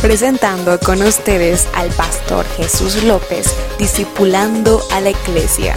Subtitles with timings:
[0.00, 5.74] presentando con ustedes al pastor Jesús López, discipulando a la iglesia.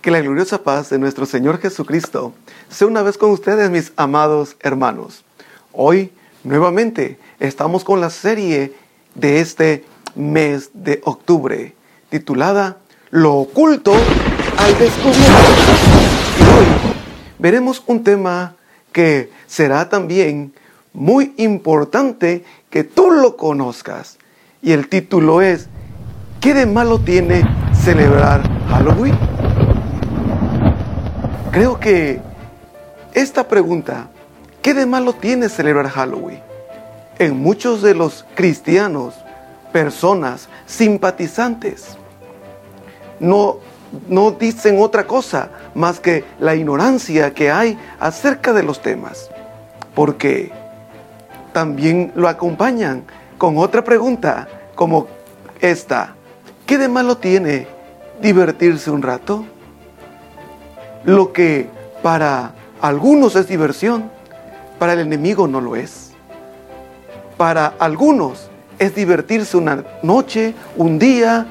[0.00, 2.34] Que la gloriosa paz de nuestro Señor Jesucristo
[2.68, 5.24] sea una vez con ustedes, mis amados hermanos.
[5.72, 6.12] Hoy,
[6.44, 8.74] nuevamente, estamos con la serie
[9.16, 9.84] de este
[10.14, 11.74] mes de octubre,
[12.10, 12.76] titulada
[13.10, 15.62] Lo oculto al descubierto.
[16.38, 16.66] Y hoy
[17.40, 18.54] veremos un tema
[18.94, 20.54] que será también
[20.92, 24.18] muy importante que tú lo conozcas.
[24.62, 25.68] Y el título es,
[26.40, 27.42] ¿qué de malo tiene
[27.74, 29.18] celebrar Halloween?
[31.50, 32.20] Creo que
[33.14, 34.10] esta pregunta,
[34.62, 36.40] ¿qué de malo tiene celebrar Halloween?
[37.18, 39.14] En muchos de los cristianos,
[39.72, 41.98] personas simpatizantes,
[43.18, 43.58] no
[44.08, 49.30] no dicen otra cosa más que la ignorancia que hay acerca de los temas.
[49.94, 50.52] Porque
[51.52, 53.04] también lo acompañan
[53.38, 55.06] con otra pregunta como
[55.60, 56.14] esta.
[56.66, 57.66] ¿Qué de malo tiene
[58.20, 59.44] divertirse un rato?
[61.04, 61.68] Lo que
[62.02, 64.10] para algunos es diversión,
[64.78, 66.12] para el enemigo no lo es.
[67.36, 71.46] Para algunos es divertirse una noche, un día,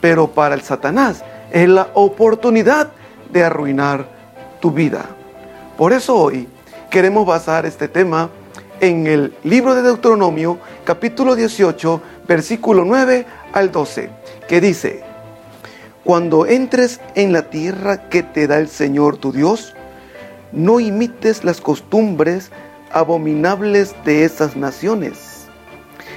[0.00, 2.90] pero para el Satanás es la oportunidad
[3.34, 4.06] de arruinar
[4.60, 5.04] tu vida.
[5.76, 6.48] Por eso hoy
[6.88, 8.30] queremos basar este tema
[8.80, 14.08] en el libro de Deuteronomio, capítulo 18, versículo 9 al 12,
[14.48, 15.02] que dice,
[16.04, 19.74] Cuando entres en la tierra que te da el Señor tu Dios,
[20.52, 22.52] no imites las costumbres
[22.92, 25.46] abominables de esas naciones.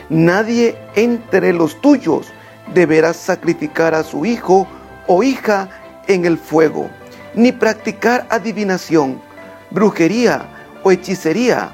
[0.09, 2.27] Nadie entre los tuyos
[2.75, 4.67] deberá sacrificar a su hijo
[5.07, 5.69] o hija
[6.07, 6.89] en el fuego,
[7.38, 9.21] ni practicar adivinación,
[9.69, 10.49] brujería
[10.83, 11.71] o hechicería,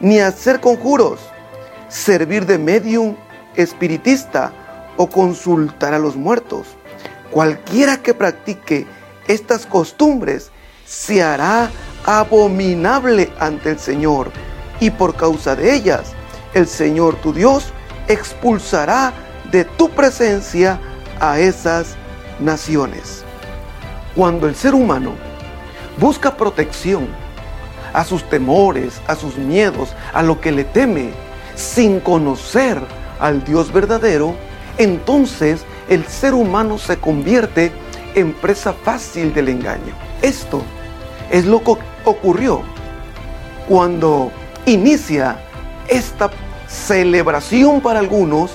[0.00, 1.20] ni hacer conjuros,
[1.88, 3.14] servir de medium
[3.54, 4.52] espiritista
[4.96, 6.66] o consultar a los muertos.
[7.30, 8.86] Cualquiera que practique
[9.28, 10.50] estas costumbres
[10.84, 11.70] se hará
[12.04, 14.32] abominable ante el Señor
[14.80, 16.12] y por causa de ellas
[16.54, 17.72] el Señor tu Dios
[18.08, 19.12] expulsará
[19.52, 20.80] de tu presencia
[21.20, 21.94] a esas
[22.40, 23.27] naciones.
[24.18, 25.12] Cuando el ser humano
[25.96, 27.06] busca protección
[27.92, 31.10] a sus temores, a sus miedos, a lo que le teme,
[31.54, 32.82] sin conocer
[33.20, 34.34] al Dios verdadero,
[34.76, 37.70] entonces el ser humano se convierte
[38.16, 39.94] en presa fácil del engaño.
[40.20, 40.62] Esto
[41.30, 42.62] es lo que ocurrió
[43.68, 44.32] cuando
[44.66, 45.38] inicia
[45.86, 46.28] esta
[46.66, 48.50] celebración para algunos,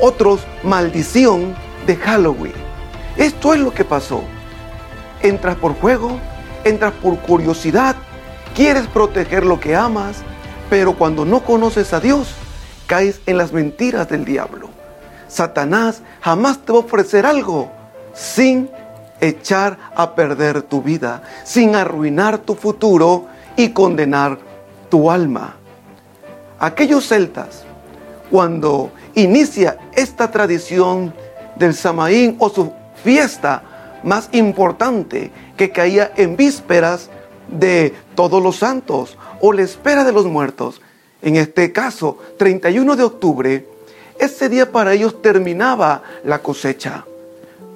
[0.00, 1.54] otros maldición
[1.86, 2.54] de Halloween.
[3.18, 4.24] Esto es lo que pasó.
[5.22, 6.18] Entras por juego,
[6.64, 7.96] entras por curiosidad,
[8.54, 10.18] quieres proteger lo que amas,
[10.70, 12.34] pero cuando no conoces a Dios,
[12.86, 14.70] caes en las mentiras del diablo.
[15.28, 17.70] Satanás jamás te va a ofrecer algo
[18.14, 18.70] sin
[19.20, 23.26] echar a perder tu vida, sin arruinar tu futuro
[23.56, 24.38] y condenar
[24.88, 25.56] tu alma.
[26.58, 27.64] Aquellos celtas,
[28.30, 31.14] cuando inicia esta tradición
[31.56, 33.62] del Samaín o su fiesta
[34.02, 37.10] más importante que caía en vísperas
[37.48, 40.80] de todos los santos o la espera de los muertos.
[41.22, 43.66] En este caso, 31 de octubre,
[44.18, 47.04] ese día para ellos terminaba la cosecha.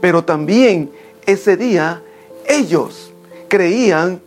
[0.00, 0.90] Pero también
[1.26, 2.02] ese día
[2.48, 3.12] ellos
[3.48, 4.20] creían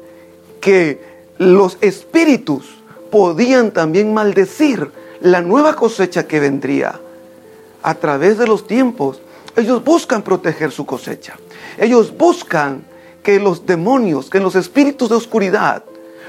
[0.62, 1.01] que
[1.38, 2.75] los espíritus
[3.12, 4.91] podían también maldecir
[5.22, 7.00] la nueva cosecha que vendría.
[7.83, 9.22] A través de los tiempos,
[9.56, 11.38] ellos buscan proteger su cosecha.
[11.78, 12.84] Ellos buscan
[13.24, 15.84] que los demonios, que los espíritus de oscuridad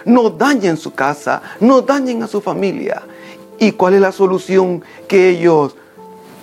[0.05, 3.03] no dañen su casa, no dañen a su familia.
[3.59, 5.77] ¿Y cuál es la solución que ellos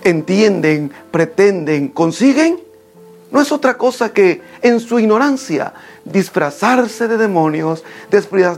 [0.04, 2.60] entienden, pretenden, consiguen?
[3.32, 5.74] No es otra cosa que en su ignorancia
[6.06, 7.84] disfrazarse de demonios,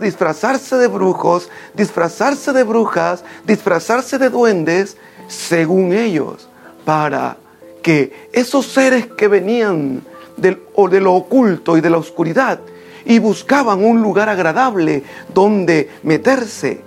[0.01, 4.97] disfrazarse de brujos, disfrazarse de brujas, disfrazarse de duendes,
[5.29, 6.49] según ellos,
[6.83, 7.37] para
[7.81, 10.01] que esos seres que venían
[10.37, 12.59] del, o de lo oculto y de la oscuridad
[13.05, 15.03] y buscaban un lugar agradable
[15.33, 16.81] donde meterse,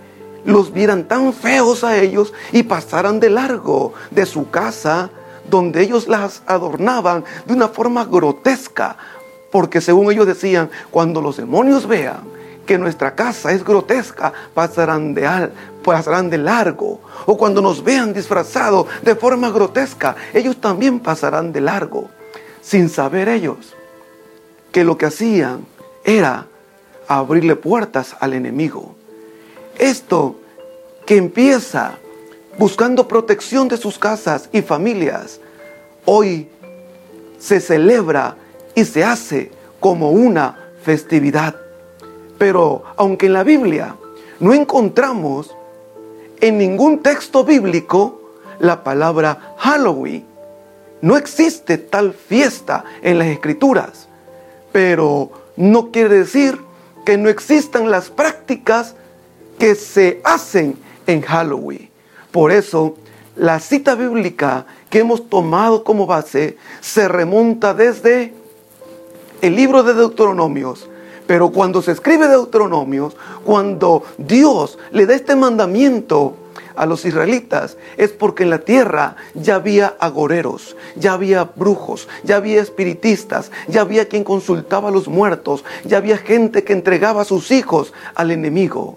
[0.44, 5.10] los vieran tan feos a ellos y pasaran de largo de su casa
[5.48, 8.96] donde ellos las adornaban de una forma grotesca,
[9.50, 15.26] porque según ellos decían, cuando los demonios vean que nuestra casa es grotesca, pasarán de,
[15.26, 15.52] al,
[15.82, 17.00] pasarán de largo.
[17.24, 22.10] O cuando nos vean disfrazados de forma grotesca, ellos también pasarán de largo.
[22.68, 23.74] Sin saber ellos
[24.72, 25.64] que lo que hacían
[26.04, 26.48] era
[27.06, 28.94] abrirle puertas al enemigo.
[29.78, 30.36] Esto
[31.06, 31.94] que empieza
[32.58, 35.40] buscando protección de sus casas y familias,
[36.04, 36.50] hoy
[37.38, 38.36] se celebra
[38.74, 39.50] y se hace
[39.80, 41.56] como una festividad.
[42.36, 43.96] Pero aunque en la Biblia
[44.40, 45.56] no encontramos
[46.38, 48.20] en ningún texto bíblico
[48.58, 50.26] la palabra Halloween,
[51.00, 54.08] no existe tal fiesta en las escrituras,
[54.72, 56.60] pero no quiere decir
[57.04, 58.94] que no existan las prácticas
[59.58, 61.88] que se hacen en Halloween.
[62.30, 62.96] Por eso,
[63.36, 68.34] la cita bíblica que hemos tomado como base se remonta desde
[69.40, 70.88] el libro de Deuteronomios.
[71.26, 76.34] Pero cuando se escribe Deuteronomios, cuando Dios le da este mandamiento
[76.78, 82.36] a los israelitas, es porque en la tierra ya había agoreros, ya había brujos, ya
[82.36, 87.26] había espiritistas, ya había quien consultaba a los muertos, ya había gente que entregaba a
[87.26, 88.96] sus hijos al enemigo.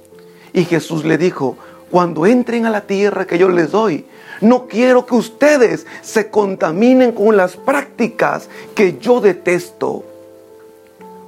[0.53, 1.57] Y Jesús le dijo,
[1.89, 4.05] cuando entren a la tierra que yo les doy,
[4.41, 10.03] no quiero que ustedes se contaminen con las prácticas que yo detesto.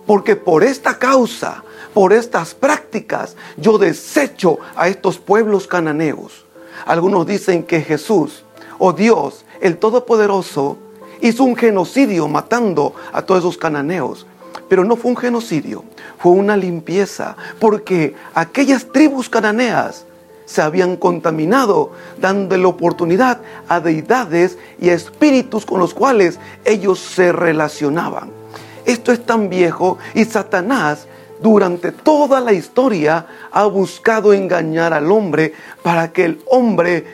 [0.06, 1.64] Porque por esta causa,
[1.94, 6.43] por estas prácticas, yo desecho a estos pueblos cananeos.
[6.86, 8.44] Algunos dicen que Jesús
[8.78, 10.78] o Dios, el Todopoderoso,
[11.22, 14.26] hizo un genocidio matando a todos esos cananeos.
[14.68, 15.84] Pero no fue un genocidio,
[16.18, 20.06] fue una limpieza, porque aquellas tribus cananeas
[20.46, 27.32] se habían contaminado, dándole oportunidad a deidades y a espíritus con los cuales ellos se
[27.32, 28.32] relacionaban.
[28.86, 31.08] Esto es tan viejo y Satanás
[31.44, 35.54] durante toda la historia ha buscado engañar al hombre
[35.84, 37.06] para que el hombre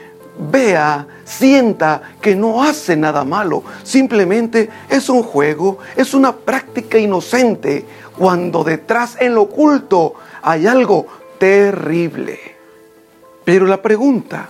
[0.51, 3.63] vea, sienta que no hace nada malo.
[3.83, 7.85] Simplemente es un juego, es una práctica inocente,
[8.15, 11.07] cuando detrás en lo oculto hay algo
[11.39, 12.39] terrible.
[13.43, 14.49] Pero la pregunta,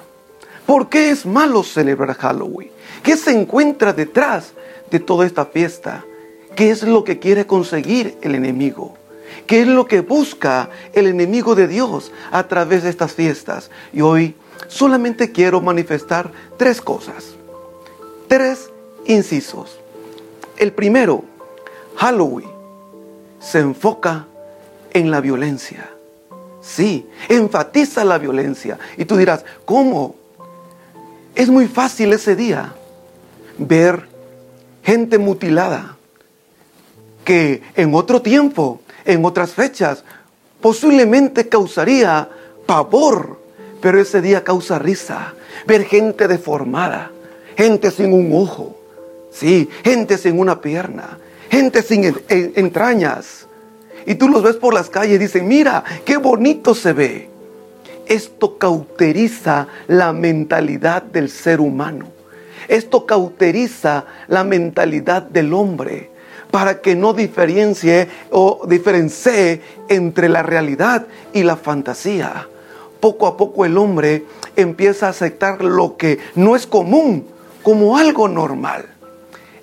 [0.65, 2.71] ¿por qué es malo celebrar Halloween?
[3.01, 4.51] ¿Qué se encuentra detrás
[4.91, 6.03] de toda esta fiesta?
[6.53, 8.99] ¿Qué es lo que quiere conseguir el enemigo?
[9.47, 13.71] ¿Qué es lo que busca el enemigo de Dios a través de estas fiestas?
[13.93, 14.35] Y hoy
[14.67, 17.35] solamente quiero manifestar tres cosas,
[18.27, 18.69] tres
[19.05, 19.79] incisos.
[20.57, 21.23] El primero,
[21.95, 22.49] Halloween
[23.39, 24.27] se enfoca
[24.91, 25.89] en la violencia.
[26.61, 28.77] Sí, enfatiza la violencia.
[28.97, 30.15] Y tú dirás, ¿cómo?
[31.35, 32.73] Es muy fácil ese día
[33.57, 34.07] ver
[34.83, 35.97] gente mutilada
[37.23, 40.03] que en otro tiempo, en otras fechas,
[40.61, 42.29] posiblemente causaría
[42.65, 43.39] pavor,
[43.81, 45.33] pero ese día causa risa.
[45.65, 47.11] Ver gente deformada,
[47.57, 48.77] gente sin un ojo,
[49.31, 51.17] sí, gente sin una pierna,
[51.49, 53.47] gente sin entrañas,
[54.05, 57.29] y tú los ves por las calles y dicen, mira, qué bonito se ve.
[58.07, 62.07] Esto cauteriza la mentalidad del ser humano.
[62.67, 66.09] Esto cauteriza la mentalidad del hombre
[66.51, 72.47] para que no diferencie o diferencie entre la realidad y la fantasía.
[72.99, 74.25] Poco a poco el hombre
[74.55, 77.25] empieza a aceptar lo que no es común
[77.63, 78.85] como algo normal.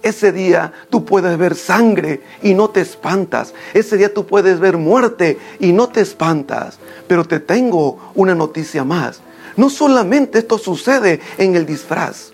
[0.03, 3.53] Ese día tú puedes ver sangre y no te espantas.
[3.75, 6.79] Ese día tú puedes ver muerte y no te espantas.
[7.09, 9.20] Pero te tengo una noticia más.
[9.56, 12.31] No solamente esto sucede en el disfraz.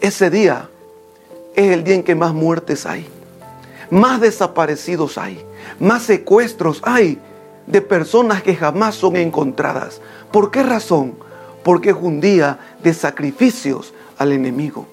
[0.00, 0.70] Ese día
[1.54, 3.06] es el día en que más muertes hay.
[3.92, 5.44] Más desaparecidos hay.
[5.78, 7.18] Más secuestros hay
[7.66, 10.00] de personas que jamás son encontradas.
[10.32, 11.12] ¿Por qué razón?
[11.62, 14.86] Porque es un día de sacrificios al enemigo.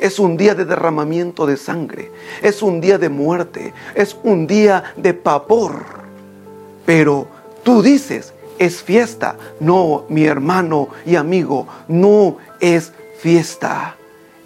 [0.00, 2.10] Es un día de derramamiento de sangre.
[2.40, 3.74] Es un día de muerte.
[3.94, 5.84] Es un día de pavor.
[6.86, 7.28] Pero
[7.62, 9.36] tú dices, es fiesta.
[9.60, 13.96] No, mi hermano y amigo, no es fiesta.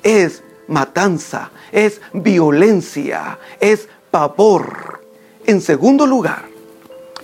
[0.02, 5.00] Es matanza, es violencia, es pavor.
[5.46, 6.44] En segundo lugar,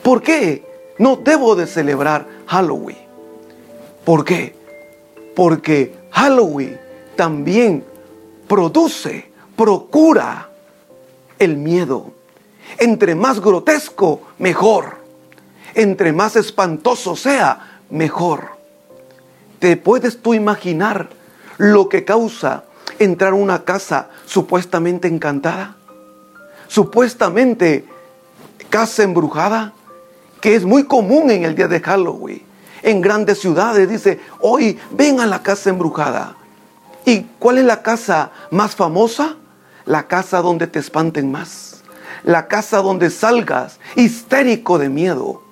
[0.02, 0.64] ¿por qué
[0.98, 2.98] no debo de celebrar Halloween?
[4.04, 4.54] ¿Por qué?
[5.34, 6.78] Porque Halloween
[7.16, 7.84] también
[8.48, 10.48] produce, procura
[11.38, 12.12] el miedo.
[12.78, 14.98] Entre más grotesco, mejor.
[15.74, 18.56] Entre más espantoso sea, mejor.
[19.58, 21.08] ¿Te puedes tú imaginar
[21.58, 22.64] lo que causa
[22.98, 25.76] entrar a una casa supuestamente encantada?
[26.68, 27.84] Supuestamente
[28.70, 29.72] casa embrujada,
[30.40, 32.42] que es muy común en el día de Halloween.
[32.82, 36.36] En grandes ciudades dice, hoy ven a la casa embrujada.
[37.04, 39.36] ¿Y cuál es la casa más famosa?
[39.84, 41.82] La casa donde te espanten más.
[42.24, 45.42] La casa donde salgas histérico de miedo.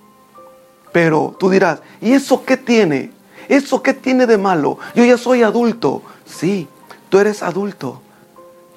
[0.92, 3.12] Pero tú dirás, ¿y eso qué tiene?
[3.48, 4.78] ¿Eso qué tiene de malo?
[4.94, 6.02] Yo ya soy adulto.
[6.24, 6.68] Sí,
[7.08, 8.00] tú eres adulto.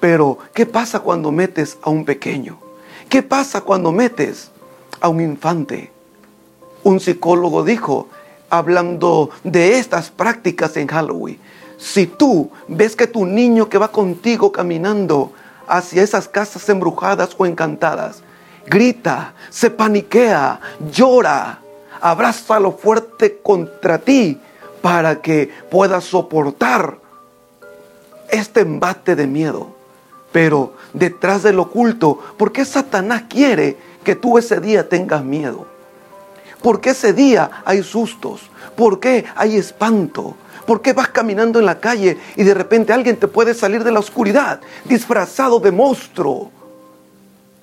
[0.00, 2.58] Pero, ¿qué pasa cuando metes a un pequeño?
[3.08, 4.50] ¿Qué pasa cuando metes
[5.00, 5.90] a un infante?
[6.84, 8.08] Un psicólogo dijo,
[8.48, 11.38] hablando de estas prácticas en Halloween,
[11.78, 15.32] si tú ves que tu niño que va contigo caminando
[15.66, 18.22] hacia esas casas embrujadas o encantadas,
[18.66, 20.60] grita, se paniquea,
[20.92, 21.60] llora,
[22.00, 24.40] abrázalo fuerte contra ti
[24.80, 26.98] para que puedas soportar
[28.30, 29.77] este embate de miedo.
[30.38, 35.66] Pero detrás del oculto, ¿por qué Satanás quiere que tú ese día tengas miedo?
[36.62, 38.42] ¿Por qué ese día hay sustos?
[38.76, 40.36] ¿Por qué hay espanto?
[40.64, 43.90] ¿Por qué vas caminando en la calle y de repente alguien te puede salir de
[43.90, 46.52] la oscuridad disfrazado de monstruo?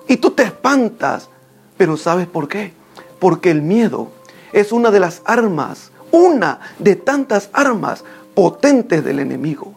[0.06, 1.30] Y tú te espantas.
[1.78, 2.74] Pero ¿sabes por qué?
[3.18, 4.10] Porque el miedo
[4.52, 8.04] es una de las armas, una de tantas armas
[8.34, 9.72] potentes del enemigo.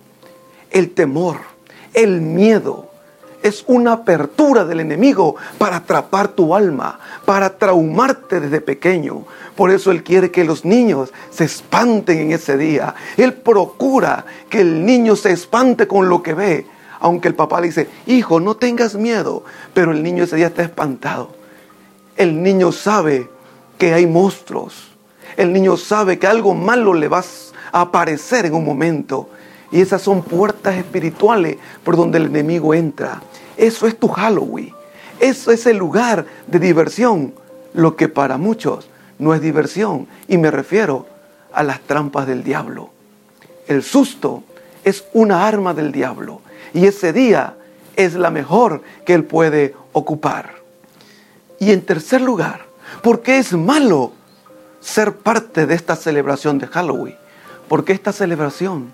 [0.70, 1.38] El temor,
[1.94, 2.89] el miedo,
[3.50, 9.26] es una apertura del enemigo para atrapar tu alma, para traumarte desde pequeño.
[9.56, 12.96] Por eso Él quiere que los niños se espanten en ese día.
[13.18, 16.66] Él procura que el niño se espante con lo que ve.
[17.02, 19.44] Aunque el papá le dice, hijo, no tengas miedo.
[19.74, 21.32] Pero el niño ese día está espantado.
[22.16, 23.30] El niño sabe
[23.78, 24.90] que hay monstruos.
[25.38, 27.24] El niño sabe que algo malo le va
[27.72, 29.30] a aparecer en un momento.
[29.72, 33.22] Y esas son puertas espirituales por donde el enemigo entra.
[33.60, 34.74] Eso es tu Halloween.
[35.20, 37.34] Eso es el lugar de diversión.
[37.74, 38.88] Lo que para muchos
[39.20, 40.08] no es diversión.
[40.30, 41.06] Y me refiero
[41.52, 42.90] a las trampas del diablo.
[43.68, 44.44] El susto
[44.86, 46.42] es una arma del diablo.
[46.74, 47.58] Y ese día
[47.98, 50.56] es la mejor que él puede ocupar.
[51.60, 52.62] Y en tercer lugar,
[53.04, 54.14] ¿por qué es malo
[54.80, 57.16] ser parte de esta celebración de Halloween?
[57.68, 58.94] Porque esta celebración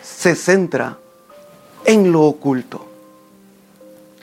[0.00, 0.98] se centra
[1.84, 2.86] en lo oculto,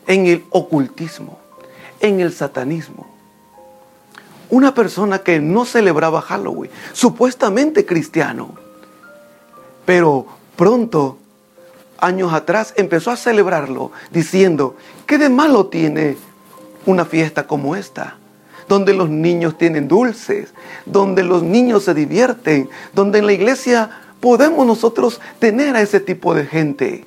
[0.08, 1.38] en el ocultismo,
[2.00, 3.06] en el satanismo.
[4.50, 8.56] Una persona que no celebraba Halloween, supuestamente cristiano,
[9.86, 11.18] pero pronto,
[12.00, 16.18] años atrás, empezó a celebrarlo diciendo, ¿qué de malo tiene
[16.86, 18.18] una fiesta como esta?
[18.68, 20.50] donde los niños tienen dulces,
[20.86, 26.34] donde los niños se divierten, donde en la iglesia podemos nosotros tener a ese tipo
[26.34, 27.06] de gente.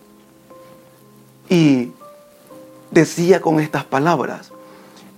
[1.49, 1.93] Y
[2.91, 4.53] decía con estas palabras,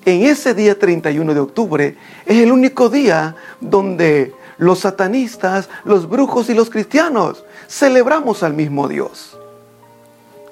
[0.05, 6.50] en ese día 31 de octubre es el único día donde los satanistas, los brujos
[6.50, 9.38] y los cristianos celebramos al mismo Dios.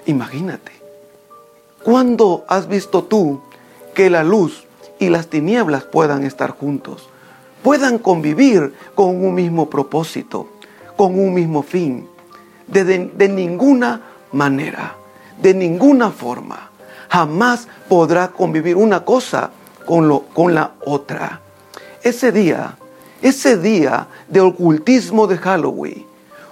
[0.06, 0.72] Imagínate,
[1.82, 3.40] ¿cuándo has visto tú
[3.94, 4.64] que la luz
[4.98, 7.08] y las tinieblas puedan estar juntos?
[7.62, 10.48] Puedan convivir con un mismo propósito
[11.00, 12.06] con un mismo fin.
[12.66, 14.96] De, ninguna manera,
[15.40, 16.69] de ninguna forma,
[17.10, 19.50] jamás podrá convivir una cosa
[19.84, 21.40] con, lo, con la otra.
[22.02, 22.76] Ese día,
[23.20, 26.06] ese día de ocultismo de Halloween,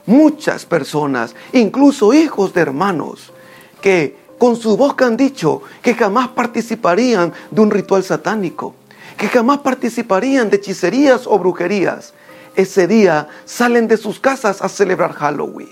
[0.04, 3.32] muchas personas, incluso hijos de hermanos,
[3.80, 8.74] que con su boca han dicho que jamás participarían de un ritual satánico,
[9.16, 12.14] que jamás participarían de hechicerías o brujerías,
[12.56, 15.70] ese día salen de sus casas a celebrar Halloween.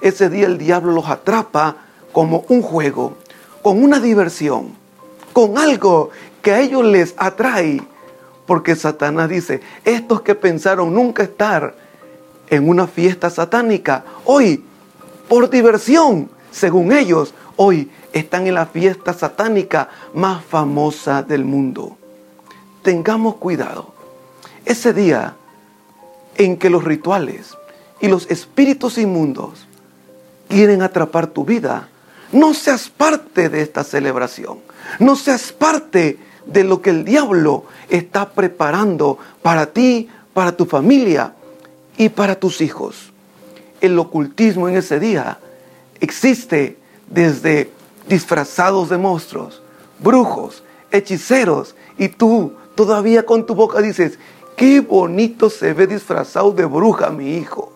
[0.00, 1.76] Ese día el diablo los atrapa
[2.12, 3.16] como un juego,
[3.62, 4.72] con una diversión,
[5.32, 6.10] con algo
[6.42, 7.82] que a ellos les atrae.
[8.46, 11.74] Porque Satanás dice, estos que pensaron nunca estar
[12.50, 14.64] en una fiesta satánica, hoy,
[15.28, 21.96] por diversión, según ellos, hoy están en la fiesta satánica más famosa del mundo.
[22.82, 23.94] Tengamos cuidado.
[24.64, 25.36] Ese día
[26.36, 27.56] en que los rituales
[28.00, 29.66] y los espíritus inmundos
[30.48, 31.88] quieren atrapar tu vida,
[32.32, 34.58] no seas parte de esta celebración.
[34.98, 41.34] No seas parte de lo que el diablo está preparando para ti, para tu familia
[41.96, 43.12] y para tus hijos.
[43.80, 45.38] El ocultismo en ese día
[46.00, 47.70] existe desde
[48.08, 49.62] disfrazados de monstruos,
[49.98, 54.18] brujos, hechiceros, y tú todavía con tu boca dices,
[54.56, 57.72] Qué bonito se ve disfrazado de bruja mi hijo.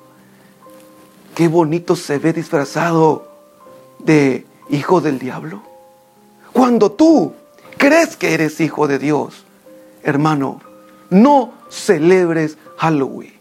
[1.34, 3.25] Qué bonito se ve disfrazado
[4.06, 5.62] de hijo del diablo.
[6.52, 7.34] Cuando tú
[7.76, 9.44] crees que eres hijo de Dios,
[10.02, 10.60] hermano,
[11.10, 13.34] no celebres Halloween.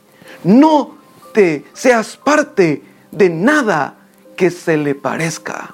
[0.44, 0.96] No
[1.34, 3.96] te seas parte de nada
[4.36, 5.74] que se le parezca.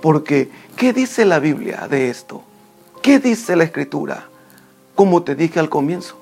[0.00, 2.42] Porque, ¿qué dice la Biblia de esto?
[3.02, 4.28] ¿Qué dice la Escritura?
[4.94, 6.16] Como te dije al comienzo,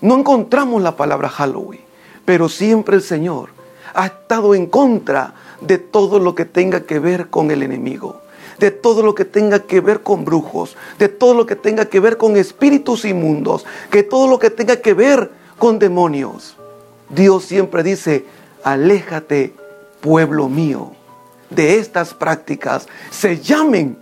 [0.00, 1.80] no encontramos la palabra Halloween,
[2.24, 3.57] pero siempre el Señor
[3.94, 8.20] ha estado en contra de todo lo que tenga que ver con el enemigo,
[8.58, 12.00] de todo lo que tenga que ver con brujos, de todo lo que tenga que
[12.00, 16.56] ver con espíritus inmundos, que todo lo que tenga que ver con demonios.
[17.08, 18.24] Dios siempre dice,
[18.62, 19.54] aléjate,
[20.00, 20.92] pueblo mío,
[21.50, 23.98] de estas prácticas, se llamen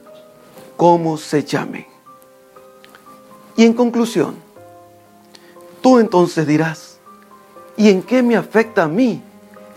[0.76, 1.86] como se llamen.
[3.56, 4.36] Y en conclusión,
[5.80, 6.98] tú entonces dirás,
[7.76, 9.22] ¿y en qué me afecta a mí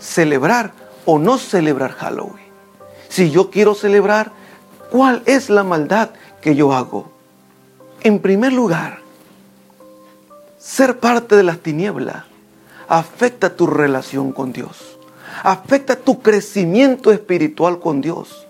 [0.00, 0.72] celebrar
[1.04, 2.50] o no celebrar Halloween?
[3.08, 4.32] Si yo quiero celebrar,
[4.90, 7.10] ¿cuál es la maldad que yo hago?
[8.02, 9.00] En primer lugar,
[10.58, 12.24] ser parte de las tinieblas
[12.88, 14.98] afecta tu relación con Dios,
[15.42, 18.46] afecta tu crecimiento espiritual con Dios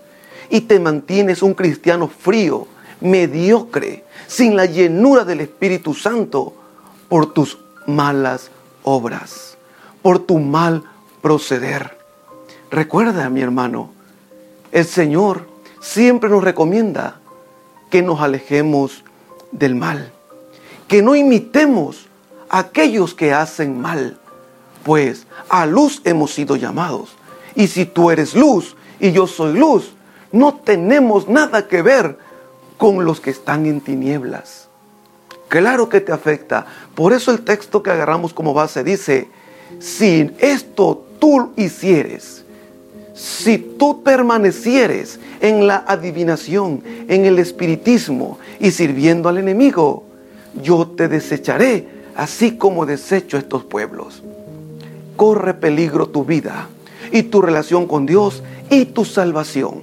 [0.49, 2.67] y te mantienes un cristiano frío,
[2.99, 6.53] mediocre, sin la llenura del Espíritu Santo
[7.09, 8.51] por tus malas
[8.83, 9.57] obras,
[10.01, 10.83] por tu mal
[11.21, 11.97] proceder.
[12.69, 13.91] Recuerda, mi hermano,
[14.71, 15.47] el Señor
[15.81, 17.19] siempre nos recomienda
[17.89, 19.03] que nos alejemos
[19.51, 20.11] del mal,
[20.87, 22.07] que no imitemos
[22.49, 24.19] a aquellos que hacen mal,
[24.83, 27.09] pues a luz hemos sido llamados.
[27.55, 29.93] Y si tú eres luz y yo soy luz,
[30.31, 32.17] no tenemos nada que ver
[32.77, 34.69] con los que están en tinieblas.
[35.49, 36.65] Claro que te afecta.
[36.95, 39.29] Por eso el texto que agarramos como base dice,
[39.79, 42.43] si esto tú hicieres,
[43.13, 50.03] si tú permanecieres en la adivinación, en el espiritismo y sirviendo al enemigo,
[50.61, 54.23] yo te desecharé así como desecho estos pueblos.
[55.15, 56.67] Corre peligro tu vida
[57.11, 59.81] y tu relación con Dios y tu salvación.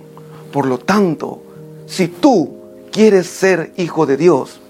[0.52, 1.42] Por lo tanto,
[1.86, 2.56] si tú
[2.90, 4.60] quieres ser hijo de Dios,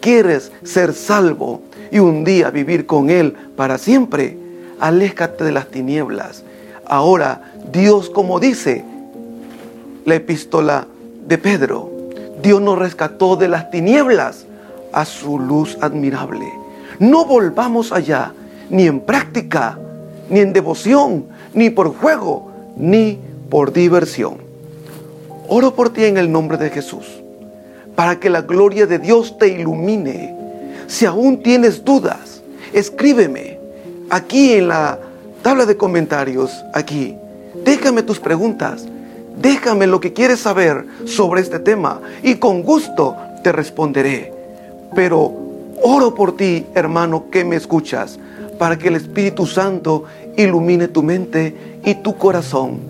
[0.00, 4.36] quieres ser salvo y un día vivir con Él para siempre,
[4.80, 6.44] aléjate de las tinieblas.
[6.84, 8.84] Ahora, Dios, como dice
[10.04, 10.86] la epístola
[11.26, 11.90] de Pedro,
[12.42, 14.46] Dios nos rescató de las tinieblas
[14.92, 16.46] a su luz admirable.
[16.98, 18.32] No volvamos allá,
[18.70, 19.78] ni en práctica,
[20.30, 23.18] ni en devoción, ni por juego, ni
[23.50, 24.36] por diversión.
[25.48, 27.06] Oro por ti en el nombre de Jesús
[27.98, 30.32] para que la gloria de Dios te ilumine.
[30.86, 33.57] Si aún tienes dudas, escríbeme
[34.10, 34.98] aquí en la
[35.42, 37.16] tabla de comentarios, aquí.
[37.64, 38.86] Déjame tus preguntas,
[39.40, 44.32] déjame lo que quieres saber sobre este tema y con gusto te responderé.
[44.94, 45.32] Pero
[45.82, 48.18] oro por ti, hermano, que me escuchas,
[48.58, 50.04] para que el Espíritu Santo
[50.36, 52.80] ilumine tu mente y tu corazón.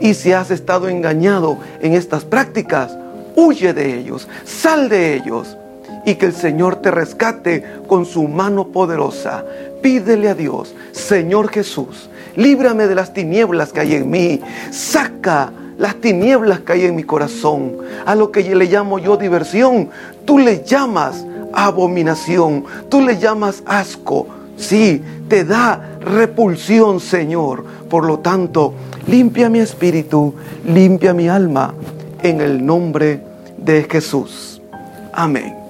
[0.00, 2.96] Y si has estado engañado en estas prácticas,
[3.36, 5.56] huye de ellos, sal de ellos
[6.04, 9.44] y que el Señor te rescate con su mano poderosa.
[9.82, 15.96] Pídele a Dios, Señor Jesús, líbrame de las tinieblas que hay en mí, saca las
[15.96, 19.90] tinieblas que hay en mi corazón, a lo que le llamo yo diversión,
[20.24, 27.64] tú le llamas abominación, tú le llamas asco, sí, te da repulsión, Señor.
[27.88, 28.74] Por lo tanto,
[29.06, 30.34] limpia mi espíritu,
[30.66, 31.74] limpia mi alma
[32.22, 33.20] en el nombre
[33.56, 34.60] de Jesús.
[35.12, 35.63] Amén.